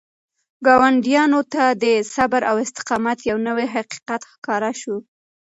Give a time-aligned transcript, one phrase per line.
[0.65, 4.95] ګاونډیانو ته د صبر او استقامت یو نوی حقیقت ښکاره شو.